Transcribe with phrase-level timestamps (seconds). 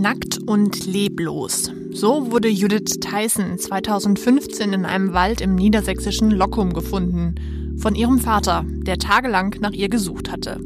[0.00, 1.72] Nackt und leblos.
[1.90, 7.34] So wurde Judith Tyson 2015 in einem Wald im niedersächsischen Lockum gefunden.
[7.78, 10.60] Von ihrem Vater, der tagelang nach ihr gesucht hatte.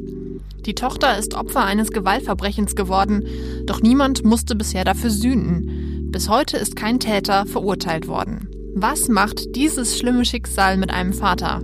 [0.66, 3.24] Die Tochter ist Opfer eines Gewaltverbrechens geworden,
[3.66, 6.08] doch niemand musste bisher dafür sühnen.
[6.10, 8.48] Bis heute ist kein Täter verurteilt worden.
[8.74, 11.62] Was macht dieses schlimme Schicksal mit einem Vater?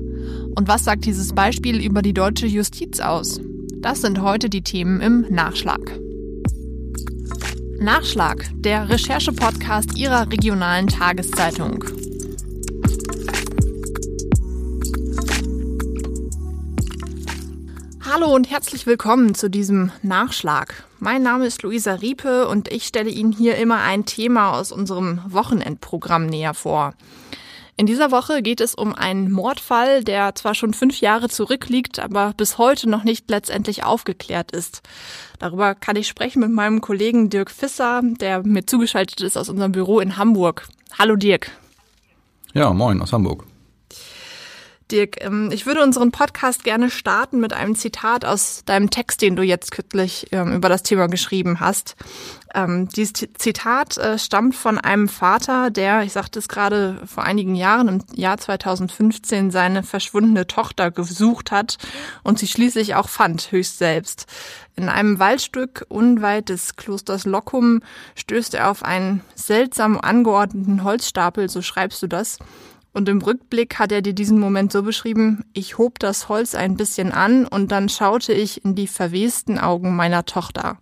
[0.54, 3.40] Und was sagt dieses Beispiel über die deutsche Justiz aus?
[3.78, 6.05] Das sind heute die Themen im Nachschlag.
[7.80, 11.84] Nachschlag, der Recherche-Podcast Ihrer regionalen Tageszeitung.
[18.00, 20.84] Hallo und herzlich willkommen zu diesem Nachschlag.
[21.00, 25.20] Mein Name ist Luisa Riepe und ich stelle Ihnen hier immer ein Thema aus unserem
[25.26, 26.94] Wochenendprogramm näher vor.
[27.78, 32.32] In dieser Woche geht es um einen Mordfall, der zwar schon fünf Jahre zurückliegt, aber
[32.34, 34.80] bis heute noch nicht letztendlich aufgeklärt ist.
[35.38, 39.72] Darüber kann ich sprechen mit meinem Kollegen Dirk Fisser, der mir zugeschaltet ist aus unserem
[39.72, 40.68] Büro in Hamburg.
[40.98, 41.50] Hallo Dirk.
[42.54, 43.44] Ja, moin aus Hamburg.
[44.90, 49.36] Dirk, ähm, ich würde unseren Podcast gerne starten mit einem Zitat aus deinem Text, den
[49.36, 51.96] du jetzt kürzlich ähm, über das Thema geschrieben hast.
[52.54, 57.54] Ähm, dieses Zitat äh, stammt von einem Vater, der, ich sagte es gerade vor einigen
[57.54, 61.78] Jahren, im Jahr 2015 seine verschwundene Tochter gesucht hat
[62.22, 64.26] und sie schließlich auch fand, höchst selbst.
[64.76, 67.82] In einem Waldstück unweit des Klosters Lockum
[68.14, 72.38] stößt er auf einen seltsam angeordneten Holzstapel, so schreibst du das,
[72.96, 76.78] und im Rückblick hat er dir diesen Moment so beschrieben, ich hob das Holz ein
[76.78, 80.78] bisschen an und dann schaute ich in die verwesten Augen meiner Tochter.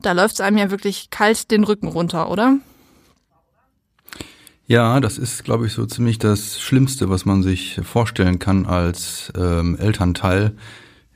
[0.00, 2.56] Da läuft's einem ja wirklich kalt den Rücken runter, oder?
[4.66, 9.30] Ja, das ist, glaube ich, so ziemlich das Schlimmste, was man sich vorstellen kann als
[9.36, 10.52] ähm, Elternteil,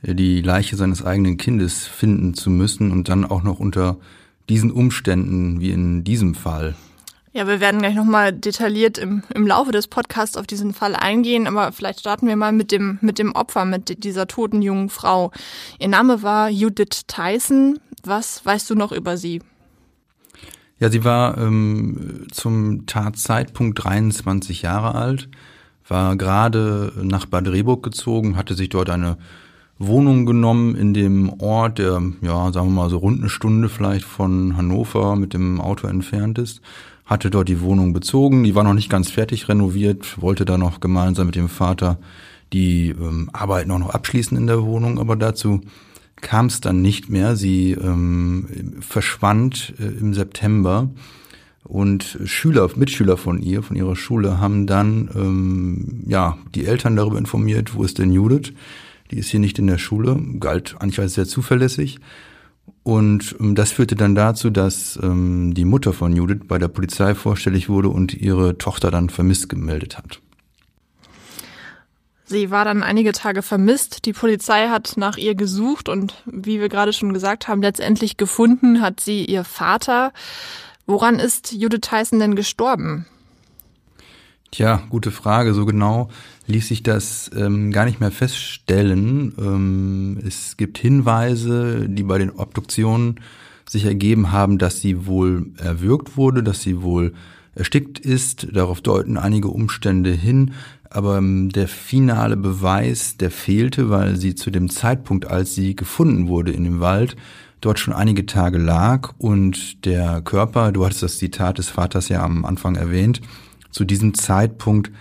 [0.03, 3.97] die Leiche seines eigenen Kindes finden zu müssen und dann auch noch unter
[4.47, 6.75] diesen Umständen wie in diesem Fall.
[7.35, 11.47] Ja, wir werden gleich nochmal detailliert im, im Laufe des Podcasts auf diesen Fall eingehen,
[11.47, 15.31] aber vielleicht starten wir mal mit dem, mit dem Opfer, mit dieser toten jungen Frau.
[15.79, 17.79] Ihr Name war Judith Tyson.
[18.03, 19.41] Was weißt du noch über sie?
[20.77, 25.27] Ja, sie war ähm, zum Tatzeitpunkt 23 Jahre alt,
[25.87, 29.17] war gerade nach Bad Rehburg gezogen, hatte sich dort eine
[29.79, 34.05] Wohnung genommen in dem Ort, der, ja, sagen wir mal so rund eine Stunde vielleicht
[34.05, 36.61] von Hannover mit dem Auto entfernt ist
[37.05, 40.79] hatte dort die Wohnung bezogen, die war noch nicht ganz fertig renoviert, wollte da noch
[40.79, 41.99] gemeinsam mit dem Vater
[42.53, 45.61] die ähm, Arbeiten auch noch abschließen in der Wohnung, aber dazu
[46.21, 47.35] kam es dann nicht mehr.
[47.35, 50.89] Sie ähm, verschwand äh, im September
[51.63, 57.17] und Schüler, Mitschüler von ihr, von ihrer Schule, haben dann ähm, ja die Eltern darüber
[57.17, 58.53] informiert, wo ist denn Judith?
[59.11, 61.99] Die ist hier nicht in der Schule, galt eigentlich als sehr zuverlässig.
[62.83, 67.15] Und ähm, das führte dann dazu, dass ähm, die Mutter von Judith bei der Polizei
[67.15, 70.19] vorstellig wurde und ihre Tochter dann vermisst gemeldet hat.
[72.25, 74.05] Sie war dann einige Tage vermisst.
[74.05, 78.81] Die Polizei hat nach ihr gesucht und wie wir gerade schon gesagt haben, letztendlich gefunden
[78.81, 80.11] hat sie ihr Vater.
[80.85, 83.05] Woran ist Judith Tyson denn gestorben?
[84.51, 85.53] Tja, gute Frage.
[85.53, 86.09] So genau
[86.47, 89.33] ließ sich das ähm, gar nicht mehr feststellen.
[89.37, 93.19] Ähm, es gibt Hinweise, die bei den Obduktionen
[93.67, 97.13] sich ergeben haben, dass sie wohl erwürgt wurde, dass sie wohl
[97.55, 98.47] erstickt ist.
[98.51, 100.51] Darauf deuten einige Umstände hin.
[100.89, 106.27] Aber ähm, der finale Beweis, der fehlte, weil sie zu dem Zeitpunkt, als sie gefunden
[106.27, 107.15] wurde in dem Wald,
[107.61, 112.21] dort schon einige Tage lag und der Körper, du hattest das Zitat des Vaters ja
[112.21, 113.21] am Anfang erwähnt,
[113.71, 114.91] zu diesem Zeitpunkt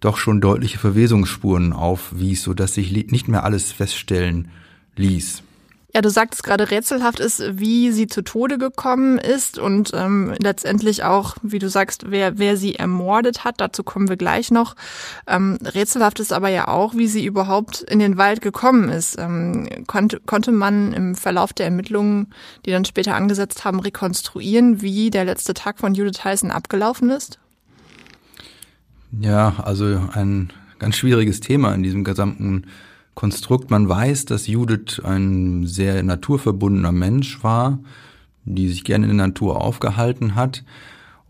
[0.00, 4.48] doch schon deutliche Verwesungsspuren aufwies, sodass sich nicht mehr alles feststellen
[4.96, 5.42] ließ.
[5.92, 11.02] Ja, du sagtest gerade rätselhaft ist, wie sie zu Tode gekommen ist und ähm, letztendlich
[11.02, 13.60] auch, wie du sagst, wer, wer sie ermordet hat.
[13.60, 14.76] Dazu kommen wir gleich noch.
[15.26, 19.18] Ähm, rätselhaft ist aber ja auch, wie sie überhaupt in den Wald gekommen ist.
[19.18, 22.28] Ähm, konnte, konnte man im Verlauf der Ermittlungen,
[22.66, 27.40] die dann später angesetzt haben, rekonstruieren, wie der letzte Tag von Judith Heißen abgelaufen ist?
[29.18, 32.66] Ja, also ein ganz schwieriges Thema in diesem gesamten
[33.14, 33.70] Konstrukt.
[33.70, 37.80] Man weiß, dass Judith ein sehr naturverbundener Mensch war,
[38.44, 40.64] die sich gerne in der Natur aufgehalten hat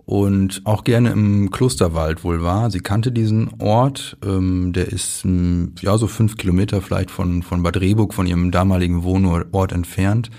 [0.04, 2.70] und auch gerne im Klosterwald wohl war.
[2.70, 7.62] Sie kannte diesen Ort, ähm, der ist ähm, ja so fünf Kilometer vielleicht von, von
[7.62, 10.30] Bad Rehburg, von ihrem damaligen Wohnort entfernt.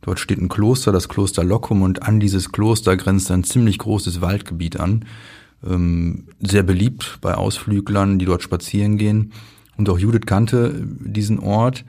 [0.00, 4.20] Dort steht ein Kloster, das Kloster Lockum, und an dieses Kloster grenzt ein ziemlich großes
[4.20, 5.04] Waldgebiet an
[5.66, 9.32] ähm, sehr beliebt bei Ausflüglern, die dort spazieren gehen.
[9.76, 11.84] Und auch Judith kannte diesen Ort.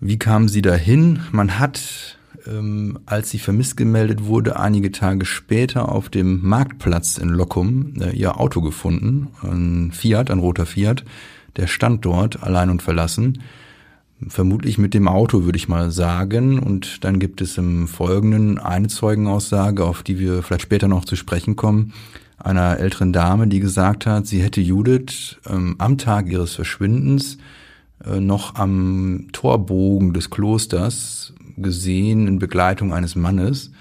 [0.00, 1.20] Wie kam sie dahin?
[1.32, 2.18] Man hat
[2.48, 8.10] ähm, als sie vermisst gemeldet wurde, einige Tage später auf dem Marktplatz in Lockum äh,
[8.16, 11.04] ihr Auto gefunden, ein Fiat, ein roter Fiat.
[11.56, 13.42] Der stand dort allein und verlassen.
[14.26, 16.58] Vermutlich mit dem Auto, würde ich mal sagen.
[16.58, 21.16] Und dann gibt es im Folgenden eine Zeugenaussage, auf die wir vielleicht später noch zu
[21.16, 21.92] sprechen kommen,
[22.38, 27.38] einer älteren Dame, die gesagt hat, sie hätte Judith ähm, am Tag ihres Verschwindens
[28.04, 33.72] äh, noch am Torbogen des Klosters gesehen in Begleitung eines Mannes.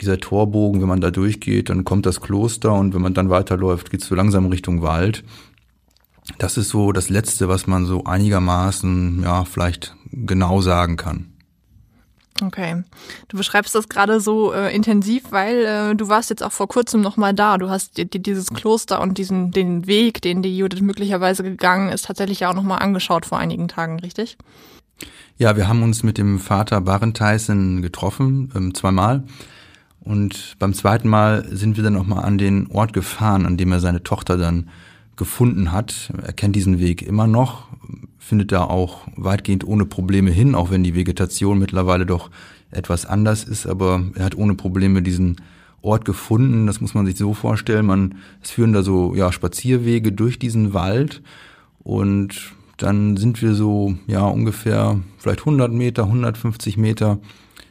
[0.00, 3.90] Dieser Torbogen, wenn man da durchgeht, dann kommt das Kloster und wenn man dann weiterläuft,
[3.90, 5.22] geht es so langsam Richtung Wald.
[6.38, 11.31] Das ist so das Letzte, was man so einigermaßen, ja, vielleicht genau sagen kann.
[12.42, 12.82] Okay.
[13.28, 17.00] Du beschreibst das gerade so äh, intensiv, weil äh, du warst jetzt auch vor kurzem
[17.00, 17.56] noch mal da.
[17.56, 21.88] Du hast dir, dir dieses Kloster und diesen den Weg, den die Judith möglicherweise gegangen
[21.90, 24.36] ist, tatsächlich auch noch mal angeschaut vor einigen Tagen, richtig?
[25.38, 29.24] Ja, wir haben uns mit dem Vater Barentheisen getroffen, ähm, zweimal.
[30.00, 33.70] Und beim zweiten Mal sind wir dann noch mal an den Ort gefahren, an dem
[33.70, 34.68] er seine Tochter dann
[35.16, 36.12] gefunden hat.
[36.22, 37.68] Er kennt diesen Weg immer noch,
[38.18, 42.30] findet da auch weitgehend ohne Probleme hin, auch wenn die Vegetation mittlerweile doch
[42.70, 45.36] etwas anders ist, aber er hat ohne Probleme diesen
[45.82, 46.66] Ort gefunden.
[46.66, 47.86] Das muss man sich so vorstellen.
[47.86, 51.22] Man, es führen da so, ja, Spazierwege durch diesen Wald
[51.82, 57.18] und dann sind wir so, ja, ungefähr vielleicht 100 Meter, 150 Meter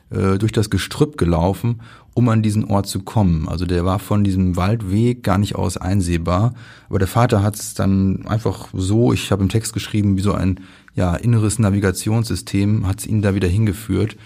[0.10, 1.82] äh, durch das Gestrüpp gelaufen
[2.14, 3.48] um an diesen Ort zu kommen.
[3.48, 6.54] Also der war von diesem Waldweg gar nicht aus einsehbar.
[6.90, 10.34] Aber der Vater hat es dann einfach so, ich habe im Text geschrieben, wie so
[10.34, 10.60] ein
[10.94, 14.18] ja, inneres Navigationssystem, hat es ihn da wieder hingeführt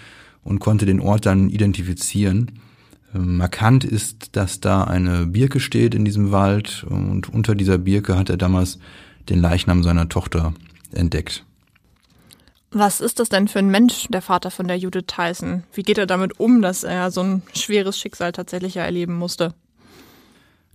[0.42, 2.52] und konnte den Ort dann identifizieren.
[3.14, 8.18] Ähm, markant ist, dass da eine Birke steht in diesem Wald und unter dieser Birke
[8.18, 8.78] hat er damals
[9.28, 10.54] den Leichnam seiner Tochter
[10.92, 11.45] entdeckt.
[12.78, 15.62] Was ist das denn für ein Mensch, der Vater von der Judith Tyson?
[15.72, 19.54] Wie geht er damit um, dass er so ein schweres Schicksal tatsächlich erleben musste?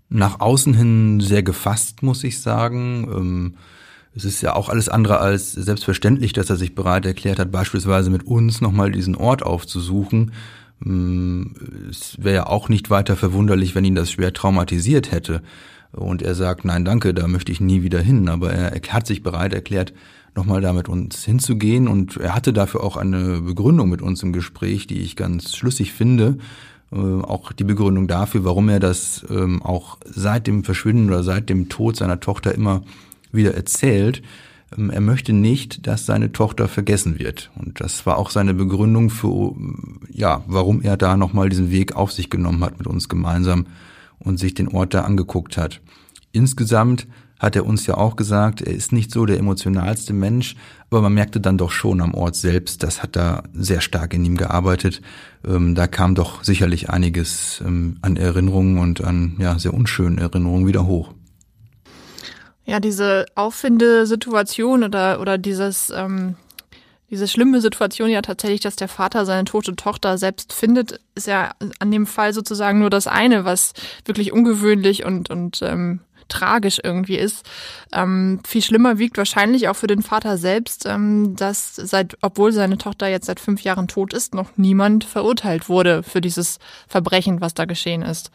[0.09, 3.07] Nach außen hin sehr gefasst, muss ich sagen.
[3.15, 3.53] Ähm,
[4.15, 8.09] es ist ja auch alles andere als selbstverständlich, dass er sich bereit erklärt hat, beispielsweise
[8.09, 10.31] mit uns nochmal diesen Ort aufzusuchen.
[10.83, 11.53] Ähm,
[11.87, 15.43] es wäre ja auch nicht weiter verwunderlich, wenn ihn das schwer traumatisiert hätte.
[15.91, 18.27] Und er sagt, nein, danke, da möchte ich nie wieder hin.
[18.27, 19.93] Aber er hat sich bereit erklärt,
[20.35, 21.87] nochmal da mit uns hinzugehen.
[21.87, 25.93] Und er hatte dafür auch eine Begründung mit uns im Gespräch, die ich ganz schlüssig
[25.93, 26.37] finde.
[26.91, 31.49] Äh, auch die Begründung dafür, warum er das ähm, auch seit dem Verschwinden oder seit
[31.49, 32.83] dem Tod seiner Tochter immer
[33.31, 34.21] wieder erzählt.
[34.77, 37.51] Ähm, er möchte nicht, dass seine Tochter vergessen wird.
[37.55, 39.55] Und das war auch seine Begründung für,
[40.09, 43.67] ja, warum er da nochmal diesen Weg auf sich genommen hat mit uns gemeinsam
[44.19, 45.81] und sich den Ort da angeguckt hat.
[46.31, 47.07] Insgesamt
[47.41, 50.55] hat er uns ja auch gesagt, er ist nicht so der emotionalste Mensch,
[50.91, 54.23] aber man merkte dann doch schon am Ort selbst, das hat da sehr stark in
[54.23, 55.01] ihm gearbeitet.
[55.43, 60.67] Ähm, da kam doch sicherlich einiges ähm, an Erinnerungen und an ja sehr unschönen Erinnerungen
[60.67, 61.13] wieder hoch.
[62.63, 66.35] Ja, diese Auffindesituation oder oder dieses ähm,
[67.09, 71.53] diese schlimme Situation ja tatsächlich, dass der Vater seine tote Tochter selbst findet, ist ja
[71.79, 73.73] an dem Fall sozusagen nur das eine, was
[74.05, 76.01] wirklich ungewöhnlich und und ähm,
[76.31, 77.45] tragisch irgendwie ist.
[77.93, 82.77] Ähm, viel schlimmer wiegt wahrscheinlich auch für den Vater selbst, ähm, dass seit, obwohl seine
[82.77, 87.53] Tochter jetzt seit fünf Jahren tot ist, noch niemand verurteilt wurde für dieses Verbrechen, was
[87.53, 88.31] da geschehen ist.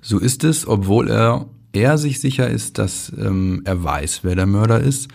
[0.00, 4.46] So ist es, obwohl er, er sich sicher ist, dass ähm, er weiß, wer der
[4.46, 5.08] Mörder ist.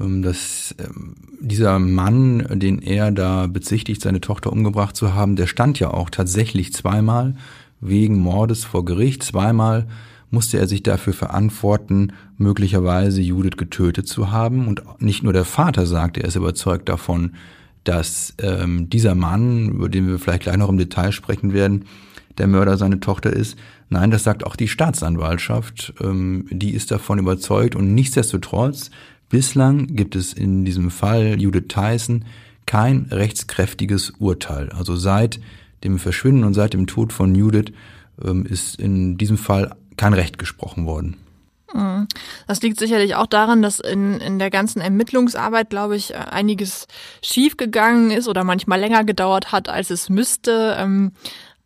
[0.00, 5.46] Ähm, dass ähm, dieser Mann, den er da bezichtigt, seine Tochter umgebracht zu haben, der
[5.46, 7.34] stand ja auch tatsächlich zweimal
[7.80, 9.86] wegen Mordes vor Gericht, zweimal
[10.30, 14.68] musste er sich dafür verantworten, möglicherweise Judith getötet zu haben.
[14.68, 17.32] Und nicht nur der Vater sagt, er ist überzeugt davon,
[17.84, 21.86] dass ähm, dieser Mann, über den wir vielleicht gleich noch im Detail sprechen werden,
[22.36, 23.56] der Mörder seine Tochter ist.
[23.88, 25.94] Nein, das sagt auch die Staatsanwaltschaft.
[26.00, 28.90] Ähm, die ist davon überzeugt und nichtsdestotrotz,
[29.28, 32.24] bislang gibt es in diesem Fall Judith Tyson
[32.66, 34.70] kein rechtskräftiges Urteil.
[34.70, 35.40] Also seit
[35.84, 37.72] dem Verschwinden und seit dem Tod von Judith
[38.22, 41.16] ähm, ist in diesem Fall kein Recht gesprochen worden.
[41.74, 42.08] Mhm.
[42.46, 46.86] Das liegt sicherlich auch daran, dass in, in der ganzen Ermittlungsarbeit, glaube ich, einiges
[47.22, 50.76] schiefgegangen ist oder manchmal länger gedauert hat, als es müsste.
[50.78, 51.12] Ähm,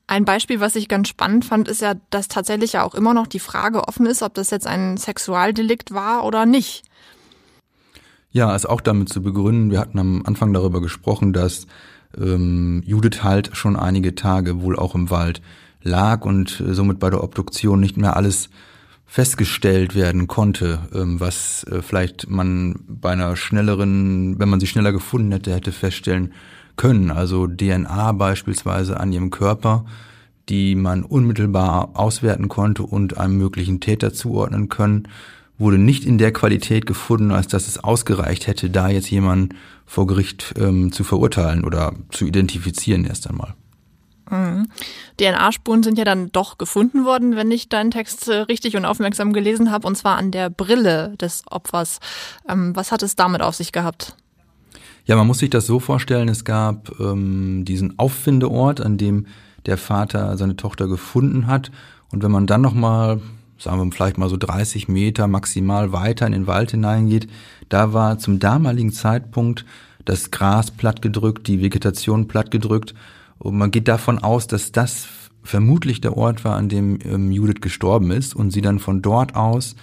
[0.09, 3.27] ein Beispiel, was ich ganz spannend fand, ist ja, dass tatsächlich ja auch immer noch
[3.27, 6.83] die Frage offen ist, ob das jetzt ein Sexualdelikt war oder nicht.
[8.33, 9.71] Ja, ist auch damit zu begründen.
[9.71, 11.67] Wir hatten am Anfang darüber gesprochen, dass
[12.17, 15.41] ähm, Judith halt schon einige Tage wohl auch im Wald
[15.83, 18.51] lag und somit bei der Obduktion nicht mehr alles
[19.13, 24.91] festgestellt werden konnte, ähm, was äh, vielleicht man bei einer schnelleren, wenn man sie schneller
[24.91, 26.33] gefunden hätte, hätte feststellen
[26.77, 27.11] können.
[27.11, 29.85] Also DNA beispielsweise an ihrem Körper,
[30.49, 35.09] die man unmittelbar auswerten konnte und einem möglichen Täter zuordnen können,
[35.59, 40.07] wurde nicht in der Qualität gefunden, als dass es ausgereicht hätte, da jetzt jemanden vor
[40.07, 43.55] Gericht ähm, zu verurteilen oder zu identifizieren erst einmal.
[44.33, 44.69] Mhm.
[45.21, 49.35] DNA-Spuren sind ja dann doch gefunden worden, wenn ich deinen Text äh, richtig und aufmerksam
[49.35, 52.01] gelesen habe, und zwar an der Brille des Opfers.
[52.49, 54.17] Ähm, was hat es damit auf sich gehabt?
[55.05, 59.27] Ja, man muss sich das so vorstellen, es gab ähm, diesen Auffindeort, an dem
[59.67, 61.71] der Vater seine Tochter gefunden hat.
[62.11, 63.21] Und wenn man dann nochmal,
[63.59, 67.29] sagen wir vielleicht mal so 30 Meter maximal weiter in den Wald hineingeht,
[67.69, 69.67] da war zum damaligen Zeitpunkt
[70.05, 72.95] das Gras plattgedrückt, die Vegetation plattgedrückt
[73.43, 75.09] und man geht davon aus, dass das
[75.43, 79.35] vermutlich der Ort war, an dem ähm, Judith gestorben ist und sie dann von dort
[79.35, 79.75] aus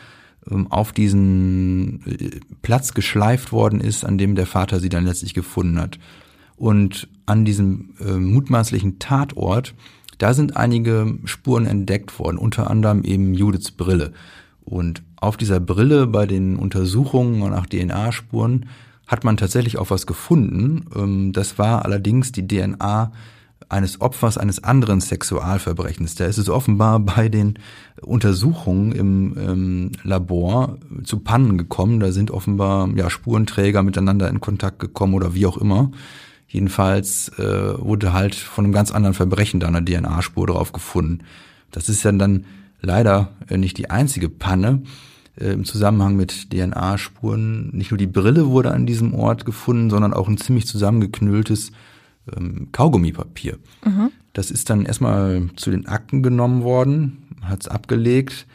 [0.50, 5.34] ähm, auf diesen äh, Platz geschleift worden ist, an dem der Vater sie dann letztlich
[5.34, 6.00] gefunden hat.
[6.56, 9.76] Und an diesem äh, mutmaßlichen Tatort,
[10.20, 14.14] da sind einige Spuren entdeckt worden, unter anderem eben Judiths Brille.
[14.62, 18.68] Und auf dieser Brille bei den Untersuchungen nach DNA-Spuren
[19.06, 20.86] hat man tatsächlich auch was gefunden.
[20.96, 23.12] Ähm, das war allerdings die DNA
[23.68, 26.16] eines Opfers eines anderen Sexualverbrechens.
[26.16, 27.60] Da ist es offenbar bei den
[28.02, 32.00] Untersuchungen im ähm, Labor zu Pannen gekommen.
[32.00, 35.92] Da sind offenbar ja, Spurenträger miteinander in Kontakt gekommen oder wie auch immer.
[36.48, 41.20] Jedenfalls äh, wurde halt von einem ganz anderen Verbrechen da eine DNA-Spur drauf gefunden.
[41.70, 42.46] Das ist ja dann
[42.82, 44.82] leider äh, nicht die einzige Panne
[45.40, 47.70] äh, im Zusammenhang mit DNA-Spuren.
[47.72, 51.72] Nicht nur die Brille wurde an diesem Ort gefunden, sondern auch ein ziemlich zusammengeknülltes
[52.36, 53.58] ähm, Kaugummipapier.
[53.86, 54.12] Mhm.
[54.34, 58.48] Das ist dann erstmal zu den Akten genommen worden, hat es abgelegt,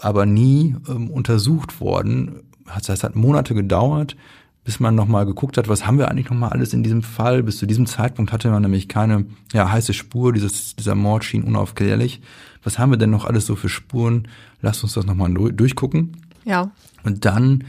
[0.00, 2.42] aber nie ähm, untersucht worden.
[2.66, 4.16] Das heißt, hat Monate gedauert,
[4.64, 7.42] bis man nochmal geguckt hat, was haben wir eigentlich nochmal alles in diesem Fall.
[7.42, 11.44] Bis zu diesem Zeitpunkt hatte man nämlich keine ja, heiße Spur, dieses, dieser Mord schien
[11.44, 12.20] unaufklärlich.
[12.62, 14.28] Was haben wir denn noch alles so für Spuren?
[14.60, 16.18] Lasst uns das nochmal durchgucken.
[16.44, 16.70] Ja.
[17.02, 17.64] Und dann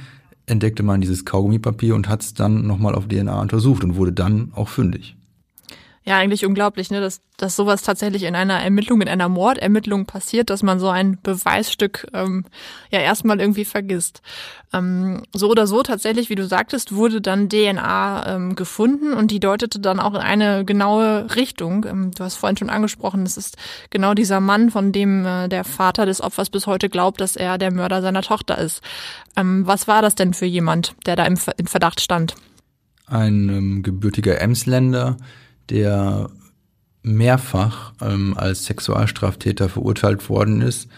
[0.46, 4.51] entdeckte man dieses Kaugummipapier und hat es dann nochmal auf DNA untersucht und wurde dann
[4.53, 5.15] auch fündig.
[6.10, 10.50] Ja, eigentlich unglaublich, ne, dass, dass sowas tatsächlich in einer Ermittlung, in einer Mordermittlung passiert,
[10.50, 12.46] dass man so ein Beweisstück ähm,
[12.89, 14.24] ja erstmal irgendwie vergisst.
[14.74, 19.39] Ähm, so oder so tatsächlich, wie du sagtest, wurde dann DNA ähm, gefunden und die
[19.39, 21.86] deutete dann auch in eine genaue Richtung.
[21.88, 23.58] Ähm, du hast vorhin schon angesprochen, es ist
[23.92, 27.60] genau dieser Mann, von dem äh, der Vater des Opfers bis heute glaubt, dass er
[27.60, 28.82] der Mörder seiner Tochter ist.
[29.36, 32.34] Ähm, was war das denn für jemand, der da im, in Verdacht stand?
[33.06, 35.18] Ein ähm, gebürtiger Emsländer,
[35.70, 36.30] der
[37.04, 40.90] mehrfach ähm, als Sexualstraftäter verurteilt worden ist,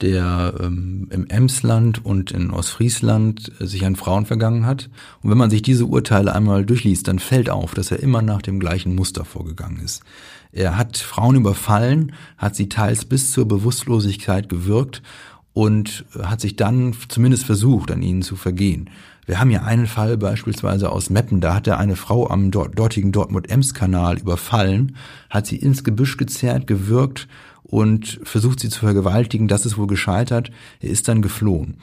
[0.00, 4.90] der ähm, im Emsland und in Ostfriesland äh, sich an Frauen vergangen hat.
[5.22, 8.42] Und wenn man sich diese Urteile einmal durchliest, dann fällt auf, dass er immer nach
[8.42, 10.02] dem gleichen Muster vorgegangen ist.
[10.50, 15.02] Er hat Frauen überfallen, hat sie teils bis zur Bewusstlosigkeit gewirkt
[15.54, 18.90] und hat sich dann zumindest versucht, an ihnen zu vergehen.
[19.32, 23.12] Wir haben ja einen Fall beispielsweise aus Meppen, da hat er eine Frau am dortigen
[23.12, 24.94] Dortmund-Ems-Kanal überfallen,
[25.30, 27.28] hat sie ins Gebüsch gezerrt, gewürgt
[27.62, 29.48] und versucht sie zu vergewaltigen.
[29.48, 30.50] Das ist wohl gescheitert.
[30.80, 31.78] Er ist dann geflohen.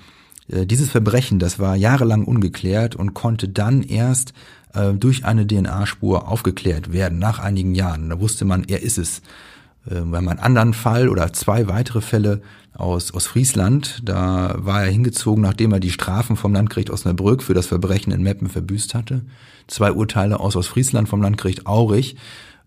[0.47, 4.33] Äh, dieses Verbrechen, das war jahrelang ungeklärt und konnte dann erst
[4.75, 8.11] äh, durch eine DNA-Spur aufgeklärt werden, nach einigen Jahren.
[8.11, 9.23] Da wusste man, er ist es.
[9.87, 12.41] Äh, bei einem anderen Fall oder zwei weitere Fälle
[12.73, 14.01] aus, aus Friesland.
[14.03, 18.23] Da war er hingezogen, nachdem er die Strafen vom Landgericht Osnabrück für das Verbrechen in
[18.23, 19.21] Meppen verbüßt hatte.
[19.67, 22.15] Zwei Urteile aus Ostfriesland vom Landgericht Aurich.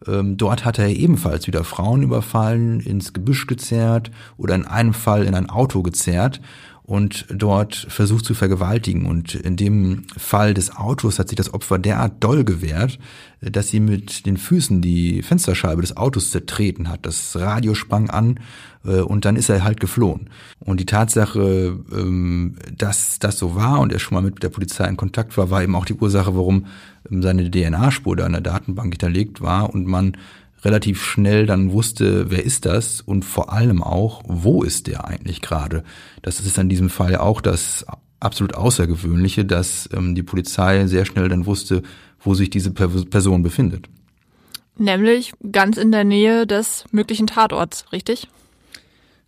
[0.07, 5.25] Ähm, dort hat er ebenfalls wieder Frauen überfallen, ins Gebüsch gezerrt oder in einem Fall
[5.25, 6.41] in ein Auto gezerrt
[6.85, 9.07] und dort versucht zu vergewaltigen.
[9.07, 12.99] Und in dem Fall des Autos hat sich das Opfer derart doll gewehrt,
[13.41, 17.07] dass sie mit den Füßen die Fensterscheibe des Autos zertreten hat.
[17.07, 18.41] Das Radio sprang an
[18.85, 20.29] äh, und dann ist er halt geflohen.
[20.61, 24.87] Und die Tatsache, ähm, dass das so war und er schon mal mit der Polizei
[24.87, 26.67] in Kontakt war, war eben auch die Ursache, warum
[27.11, 30.17] ähm, seine DNA-Spur da in der Datenbank hinterlegt war und man
[30.65, 35.41] relativ schnell dann wusste, wer ist das und vor allem auch, wo ist der eigentlich
[35.41, 35.83] gerade.
[36.23, 37.85] Das ist in diesem Fall auch das
[38.21, 41.83] absolut Außergewöhnliche, dass ähm, die Polizei sehr schnell dann wusste,
[42.21, 43.89] wo sich diese Person befindet.
[44.79, 48.29] Nämlich ganz in der Nähe des möglichen Tatorts, richtig?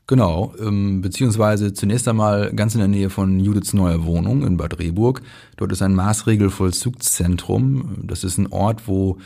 [0.07, 4.79] Genau, ähm, beziehungsweise zunächst einmal ganz in der Nähe von Judiths neuer Wohnung in Bad
[4.79, 5.23] Rehburg.
[5.57, 8.01] Dort ist ein Maßregelvollzugszentrum.
[8.03, 9.17] Das ist ein Ort, wo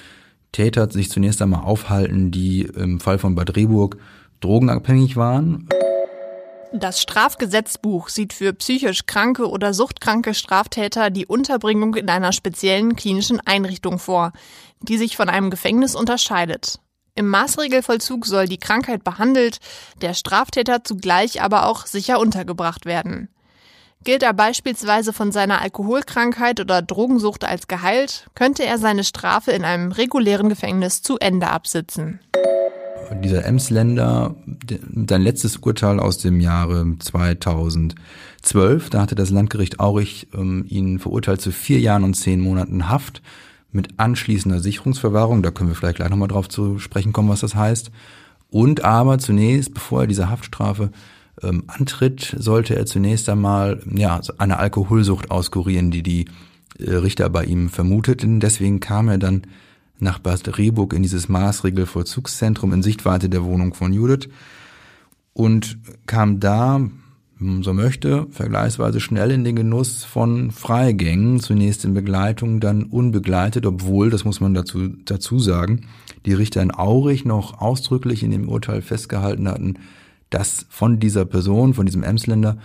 [0.53, 3.97] Täter sich zunächst einmal aufhalten, die im Fall von Bad Rehburg
[4.41, 5.69] drogenabhängig waren.
[6.73, 13.41] Das Strafgesetzbuch sieht für psychisch kranke oder suchtkranke Straftäter die Unterbringung in einer speziellen klinischen
[13.41, 14.33] Einrichtung vor.
[14.81, 16.79] die sich von einem Gefängnis unterscheidet.
[17.17, 19.59] Im Maßregelvollzug soll die Krankheit behandelt,
[20.03, 23.29] der Straftäter zugleich aber auch sicher untergebracht werden.
[24.05, 29.65] Gilt er beispielsweise von seiner Alkoholkrankheit oder Drogensucht als geheilt, könnte er seine Strafe in
[29.65, 32.21] einem regulären Gefängnis zu Ende absitzen.
[33.25, 34.35] Dieser Emsländer,
[35.09, 41.41] sein letztes Urteil aus dem Jahre 2012, da hatte das Landgericht Aurich ähm, ihn verurteilt
[41.41, 43.23] zu vier Jahren und zehn Monaten Haft
[43.73, 45.43] mit anschließender Sicherungsverwahrung.
[45.43, 47.91] Da können wir vielleicht gleich nochmal drauf zu sprechen kommen, was das heißt.
[48.51, 50.91] Und aber zunächst, bevor er diese Haftstrafe
[51.43, 56.27] ähm, antritt, sollte er zunächst einmal ja, eine Alkoholsucht auskurieren, die die
[56.79, 58.41] äh, Richter bei ihm vermuteten.
[58.41, 59.43] Deswegen kam er dann
[59.99, 64.29] nach Bad Rehburg in dieses Maßregelvollzugszentrum in Sichtweite der Wohnung von Judith
[65.33, 66.81] und kam da,
[67.61, 74.11] so möchte, vergleichsweise schnell in den Genuss von Freigängen, zunächst in Begleitung, dann unbegleitet, obwohl,
[74.11, 75.83] das muss man dazu, dazu sagen,
[76.27, 79.75] die Richter in Aurich noch ausdrücklich in dem Urteil festgehalten hatten,
[80.31, 82.59] dass von dieser Person, von diesem Emsländer,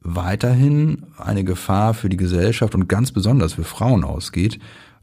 [0.00, 4.58] weiterhin eine Gefahr für die Gesellschaft und ganz besonders für Frauen ausgeht,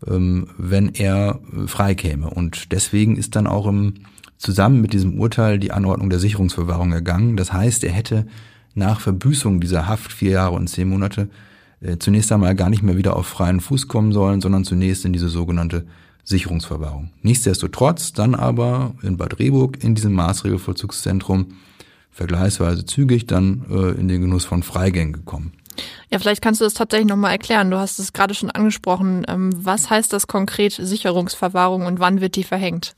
[0.08, 2.30] ähm, wenn er freikäme.
[2.30, 3.96] Und deswegen ist dann auch im,
[4.38, 7.38] zusammen mit diesem Urteil die Anordnung der Sicherungsverwahrung ergangen.
[7.38, 8.28] Das heißt, er hätte
[8.76, 11.30] nach Verbüßung dieser Haft vier Jahre und zehn Monate
[11.82, 15.14] äh, zunächst einmal gar nicht mehr wieder auf freien Fuß kommen sollen, sondern zunächst in
[15.14, 15.86] diese sogenannte
[16.24, 17.10] Sicherungsverwahrung.
[17.22, 21.48] Nichtsdestotrotz dann aber in Bad Rehburg in diesem Maßregelvollzugszentrum
[22.12, 25.54] vergleichsweise zügig dann äh, in den Genuss von Freigängen gekommen.
[26.12, 27.72] Ja, vielleicht kannst du das tatsächlich nochmal erklären.
[27.72, 29.26] Du hast es gerade schon angesprochen.
[29.28, 32.94] Ähm, was heißt das konkret Sicherungsverwahrung und wann wird die verhängt?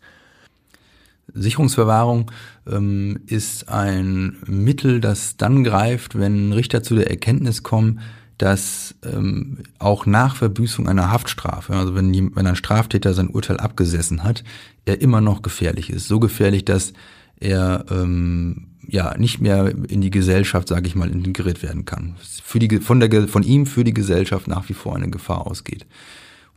[1.33, 2.31] Sicherungsverwahrung
[2.67, 8.01] ähm, ist ein Mittel, das dann greift, wenn Richter zu der Erkenntnis kommen,
[8.37, 14.23] dass ähm, auch nach Verbüßung einer Haftstrafe, also wenn, wenn ein Straftäter sein Urteil abgesessen
[14.23, 14.43] hat,
[14.85, 16.07] er immer noch gefährlich ist.
[16.07, 16.93] So gefährlich, dass
[17.39, 22.15] er ähm, ja nicht mehr in die Gesellschaft, sage ich mal, integriert werden kann.
[22.43, 25.85] Für die, von, der, von ihm für die Gesellschaft nach wie vor eine Gefahr ausgeht.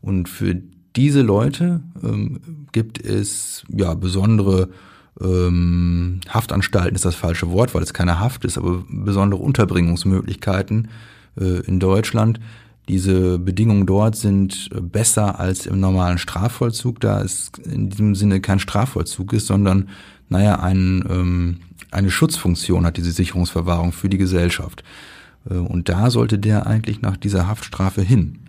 [0.00, 0.60] Und für
[0.96, 2.40] diese Leute ähm,
[2.72, 4.68] gibt es ja besondere
[5.20, 10.88] ähm, Haftanstalten ist das falsche Wort, weil es keine Haft ist, aber besondere Unterbringungsmöglichkeiten
[11.38, 12.40] äh, in Deutschland.
[12.88, 18.58] Diese Bedingungen dort sind besser als im normalen Strafvollzug, da es in diesem Sinne kein
[18.58, 19.88] Strafvollzug ist, sondern
[20.28, 24.84] naja, ein, ähm, eine Schutzfunktion hat diese Sicherungsverwahrung für die Gesellschaft.
[25.48, 28.40] Äh, und da sollte der eigentlich nach dieser Haftstrafe hin.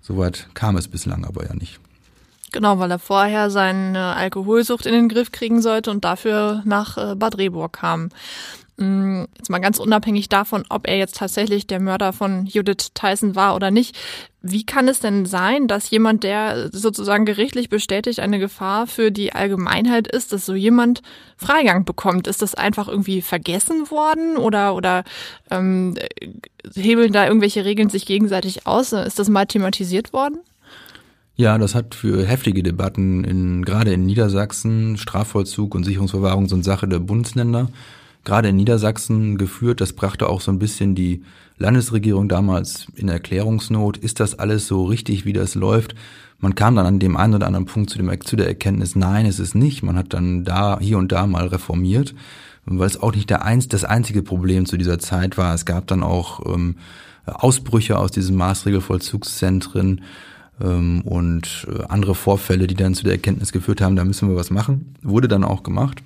[0.00, 1.80] Soweit kam es bislang aber ja nicht.
[2.50, 7.14] Genau, weil er vorher seine Alkoholsucht in den Griff kriegen sollte und dafür nach äh,
[7.14, 8.08] Bad Rehburg kam.
[8.78, 13.34] Mm, jetzt mal ganz unabhängig davon, ob er jetzt tatsächlich der Mörder von Judith Tyson
[13.34, 13.98] war oder nicht.
[14.40, 19.32] Wie kann es denn sein, dass jemand, der sozusagen gerichtlich bestätigt eine Gefahr für die
[19.32, 21.02] Allgemeinheit ist, dass so jemand
[21.36, 22.28] Freigang bekommt?
[22.28, 25.02] Ist das einfach irgendwie vergessen worden oder oder
[25.50, 25.96] ähm,
[26.76, 28.92] hebeln da irgendwelche Regeln sich gegenseitig aus?
[28.92, 30.38] Ist das mal thematisiert worden?
[31.34, 36.86] Ja, das hat für heftige Debatten in, gerade in Niedersachsen, Strafvollzug und Sicherungsverwahrung sind Sache
[36.86, 37.68] der Bundesländer
[38.24, 39.80] gerade in Niedersachsen geführt.
[39.80, 41.22] Das brachte auch so ein bisschen die
[41.58, 43.96] Landesregierung damals in Erklärungsnot.
[43.96, 45.94] Ist das alles so richtig, wie das läuft?
[46.40, 49.26] Man kam dann an dem einen oder anderen Punkt zu, dem, zu der Erkenntnis, nein,
[49.26, 49.82] es ist nicht.
[49.82, 52.14] Man hat dann da, hier und da mal reformiert,
[52.64, 55.52] weil es auch nicht der eins, das einzige Problem zu dieser Zeit war.
[55.54, 56.76] Es gab dann auch ähm,
[57.26, 60.02] Ausbrüche aus diesen Maßregelvollzugszentren
[60.60, 64.36] ähm, und äh, andere Vorfälle, die dann zu der Erkenntnis geführt haben, da müssen wir
[64.36, 64.94] was machen.
[65.02, 66.02] Wurde dann auch gemacht.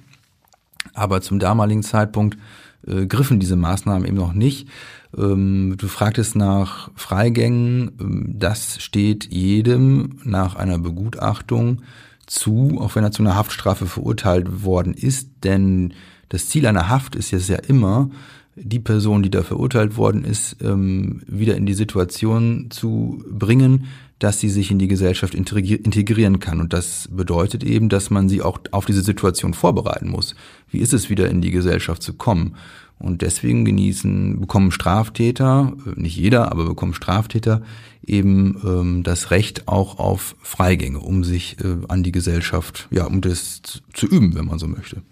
[0.95, 2.39] Aber zum damaligen Zeitpunkt
[2.87, 4.69] äh, griffen diese Maßnahmen eben noch nicht.
[5.17, 7.93] Ähm, du fragtest nach Freigängen.
[8.01, 11.83] Ähm, das steht jedem nach einer Begutachtung
[12.27, 15.29] zu, auch wenn er zu einer Haftstrafe verurteilt worden ist.
[15.45, 15.95] Denn
[16.29, 18.11] das Ziel einer Haft ist jetzt ja immer,
[18.55, 23.87] die Person, die da verurteilt worden ist, ähm, wieder in die Situation zu bringen,
[24.23, 26.61] dass sie sich in die Gesellschaft integrieren kann.
[26.61, 30.37] Und das bedeutet eben, dass man sie auch auf diese Situation vorbereiten muss.
[30.71, 32.55] Wie ist es wieder in die Gesellschaft zu kommen?
[33.01, 37.63] Und deswegen genießen, bekommen Straftäter, äh, nicht jeder, aber bekommen Straftäter
[38.07, 43.21] eben ähm, das Recht auch auf Freigänge, um sich äh, an die Gesellschaft, ja, um
[43.23, 43.61] das
[43.93, 45.03] zu üben, wenn man so möchte.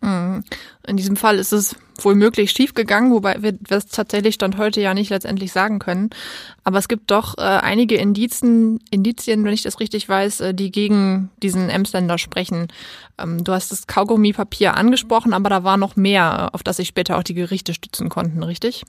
[0.00, 0.44] Mhm.
[0.86, 4.94] In diesem Fall ist es wohl möglich schiefgegangen, wobei wir das tatsächlich Stand heute ja
[4.94, 6.10] nicht letztendlich sagen können.
[6.64, 10.70] Aber es gibt doch äh, einige Indizien, Indizien, wenn ich das richtig weiß, äh, die
[10.70, 12.68] gegen diesen Emsländer sprechen.
[13.18, 17.16] Ähm, du hast das Kaugummipapier angesprochen, aber da war noch mehr, auf das sich später
[17.16, 18.84] auch die Gerichte stützen konnten, richtig?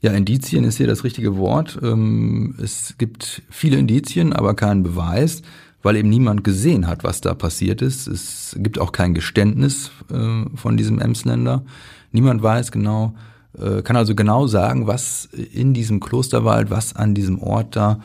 [0.00, 1.78] Ja, Indizien ist hier das richtige Wort.
[1.82, 5.42] Ähm, es gibt viele Indizien, aber keinen Beweis.
[5.82, 8.06] Weil eben niemand gesehen hat, was da passiert ist.
[8.08, 11.64] Es gibt auch kein Geständnis äh, von diesem Emsländer.
[12.12, 13.14] Niemand weiß genau,
[13.58, 18.00] äh, kann also genau sagen, was in diesem Klosterwald, was an diesem Ort da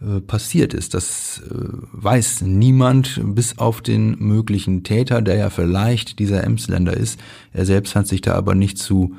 [0.00, 0.94] äh, passiert ist.
[0.94, 1.54] Das äh,
[1.92, 7.18] weiß niemand, bis auf den möglichen Täter, der ja vielleicht dieser Emsländer ist.
[7.52, 9.16] Er selbst hat sich da aber nicht zu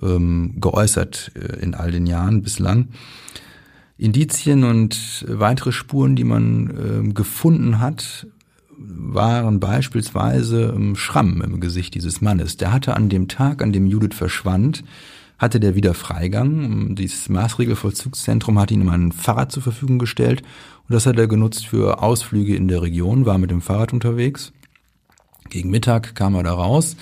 [0.00, 2.88] ähm, geäußert äh, in all den Jahren bislang.
[4.00, 6.70] Indizien und weitere Spuren, die man
[7.06, 8.26] äh, gefunden hat,
[8.78, 12.56] waren beispielsweise ähm, Schramm im Gesicht dieses Mannes.
[12.56, 14.84] Der hatte an dem Tag, an dem Judith verschwand,
[15.38, 16.94] hatte der wieder Freigang.
[16.94, 20.42] Dieses Maßregelvollzugszentrum hat ihm ein Fahrrad zur Verfügung gestellt
[20.88, 24.52] und das hat er genutzt für Ausflüge in der Region, war mit dem Fahrrad unterwegs.
[25.50, 26.96] Gegen Mittag kam er da raus,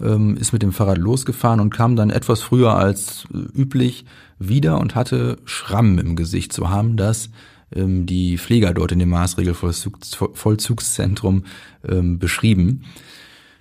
[0.00, 4.06] ähm, ist mit dem Fahrrad losgefahren und kam dann etwas früher als äh, üblich
[4.48, 7.30] wieder und hatte Schramm im Gesicht zu haben, das
[7.74, 11.44] ähm, die Pfleger dort in dem Maßregelvollzugszentrum
[11.88, 12.82] ähm, beschrieben.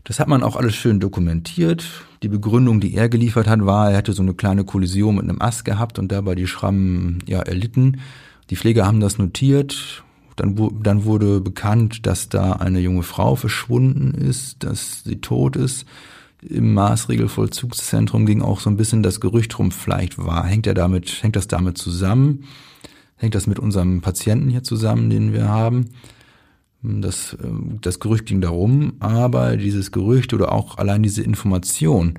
[0.04, 1.86] Das hat man auch alles schön dokumentiert.
[2.24, 5.42] Die Begründung, die er geliefert hat, war, er hätte so eine kleine Kollision mit einem
[5.42, 8.00] Ast gehabt und dabei die Schrammen ja erlitten.
[8.50, 10.04] Die Pfleger haben das notiert.
[10.36, 15.86] Dann, dann wurde bekannt, dass da eine junge Frau verschwunden ist, dass sie tot ist
[16.42, 21.22] im Maßregelvollzugszentrum ging auch so ein bisschen das Gerücht rum, vielleicht war, hängt er damit,
[21.22, 22.46] hängt das damit zusammen?
[23.16, 25.90] Hängt das mit unserem Patienten hier zusammen, den wir haben?
[26.82, 32.16] Das, ähm, das Gerücht ging darum, aber dieses Gerücht oder auch allein diese Information,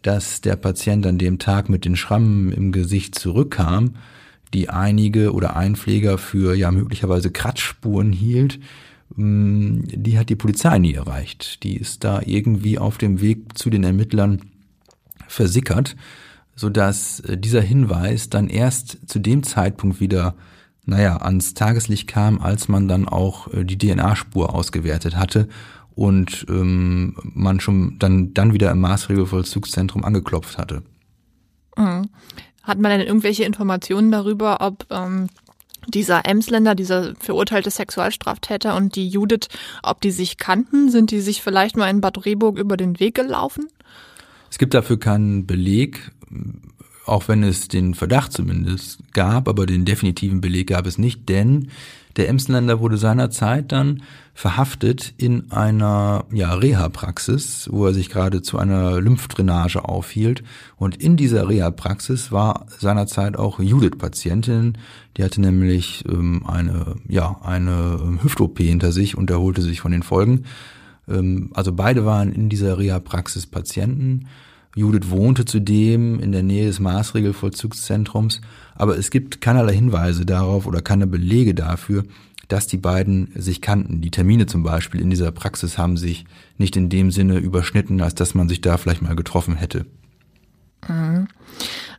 [0.00, 3.96] dass der Patient an dem Tag mit den Schrammen im Gesicht zurückkam,
[4.54, 8.58] die einige oder ein Pfleger für ja möglicherweise Kratzspuren hielt,
[9.16, 11.62] die hat die Polizei nie erreicht.
[11.62, 14.42] Die ist da irgendwie auf dem Weg zu den Ermittlern
[15.26, 15.96] versickert,
[16.54, 20.34] so dass äh, dieser Hinweis dann erst zu dem Zeitpunkt wieder
[20.88, 25.46] naja, ans Tageslicht kam, als man dann auch äh, die DNA-Spur ausgewertet hatte
[25.94, 30.82] und ähm, man schon dann, dann wieder im Maßregelvollzugszentrum angeklopft hatte.
[31.76, 32.08] Mhm.
[32.62, 35.28] Hat man denn irgendwelche Informationen darüber, ob ähm,
[35.88, 39.48] dieser Emsländer, dieser verurteilte Sexualstraftäter und die Judith,
[39.82, 40.90] ob die sich kannten?
[40.90, 43.68] Sind die sich vielleicht mal in Bad Rehburg über den Weg gelaufen?
[44.50, 46.10] Es gibt dafür keinen Beleg,
[47.04, 51.70] auch wenn es den Verdacht zumindest gab, aber den definitiven Beleg gab es nicht, denn
[52.18, 54.02] der Emsländer wurde seinerzeit dann
[54.34, 60.42] verhaftet in einer ja, Reha-Praxis, wo er sich gerade zu einer Lymphdrainage aufhielt.
[60.76, 64.76] Und in dieser Reha-Praxis war seinerzeit auch Judith Patientin.
[65.16, 69.92] Die hatte nämlich ähm, eine, ja, eine ähm, Hüft-OP hinter sich und erholte sich von
[69.92, 70.44] den Folgen.
[71.08, 74.26] Ähm, also beide waren in dieser Reha-Praxis Patienten.
[74.74, 78.40] Judith wohnte zudem in der Nähe des Maßregelvollzugszentrums,
[78.74, 82.04] aber es gibt keinerlei Hinweise darauf oder keine Belege dafür,
[82.48, 84.00] dass die beiden sich kannten.
[84.00, 86.24] Die Termine zum Beispiel in dieser Praxis haben sich
[86.56, 89.86] nicht in dem Sinne überschnitten, als dass man sich da vielleicht mal getroffen hätte.
[90.88, 91.28] Mhm.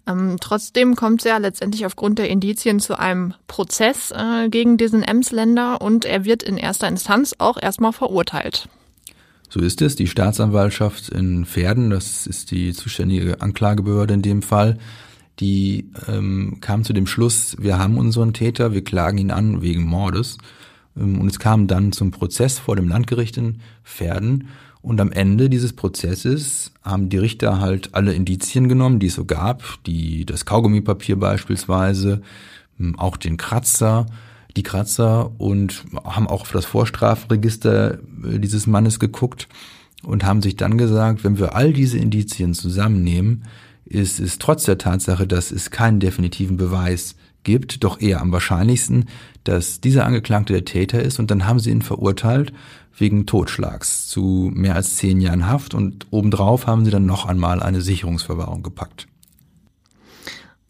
[0.07, 5.03] Ähm, trotzdem kommt es ja letztendlich aufgrund der Indizien zu einem Prozess äh, gegen diesen
[5.03, 8.69] Emsländer und er wird in erster Instanz auch erstmal verurteilt.
[9.49, 9.95] So ist es.
[9.95, 14.77] Die Staatsanwaltschaft in Pferden, das ist die zuständige Anklagebehörde in dem Fall,
[15.39, 19.83] die ähm, kam zu dem Schluss, wir haben unseren Täter, wir klagen ihn an wegen
[19.83, 20.37] Mordes.
[20.97, 24.47] Ähm, und es kam dann zum Prozess vor dem Landgericht in Pferden.
[24.81, 29.25] Und am Ende dieses Prozesses haben die Richter halt alle Indizien genommen, die es so
[29.25, 32.21] gab, die, das Kaugummipapier beispielsweise,
[32.79, 34.05] ähm, auch den Kratzer,
[34.59, 39.47] die Kratzer und haben auch auf das Vorstrafregister äh, dieses Mannes geguckt
[40.03, 43.43] und haben sich dann gesagt, wenn wir all diese Indizien zusammennehmen,
[43.85, 49.05] ist es trotz der Tatsache, dass es keinen definitiven Beweis gibt, doch eher am wahrscheinlichsten,
[49.45, 52.51] dass dieser Angeklagte der Täter ist und dann haben sie ihn verurteilt
[52.97, 57.63] wegen Totschlags zu mehr als zehn Jahren Haft und obendrauf haben sie dann noch einmal
[57.63, 59.07] eine Sicherungsverwahrung gepackt.